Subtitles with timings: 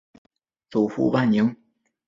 [0.71, 1.55] 祖父方宁。